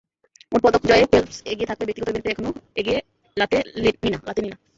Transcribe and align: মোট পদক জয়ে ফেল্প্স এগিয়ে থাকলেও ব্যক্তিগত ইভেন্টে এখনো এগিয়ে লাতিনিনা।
মোট 0.51 0.61
পদক 0.65 0.81
জয়ে 0.89 1.05
ফেল্প্স 1.11 1.37
এগিয়ে 1.51 1.69
থাকলেও 1.69 1.87
ব্যক্তিগত 1.87 2.07
ইভেন্টে 2.09 2.31
এখনো 2.33 2.49
এগিয়ে 2.79 2.99
লাতিনিনা। 3.37 4.57